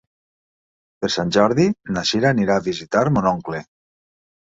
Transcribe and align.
Per 1.03 1.09
Sant 1.15 1.33
Jordi 1.35 1.65
na 1.97 2.03
Sira 2.11 2.31
anirà 2.35 2.55
a 2.55 2.63
visitar 2.69 3.05
mon 3.19 3.29
oncle. 3.33 3.61